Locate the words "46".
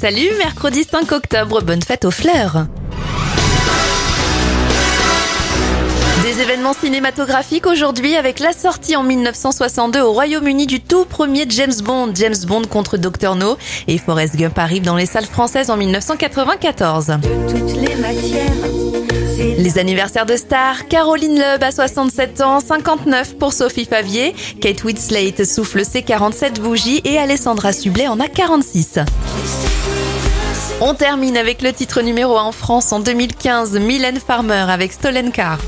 28.28-29.00